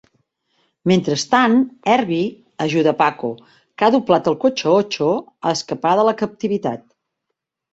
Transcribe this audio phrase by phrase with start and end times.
[0.91, 1.57] Mentrestant,
[1.91, 2.23] Herbie
[2.65, 3.31] ajuda a Paco,
[3.75, 5.11] que ha doblat el cotxe "Ocho",
[5.51, 6.83] a escapar de la captivitat.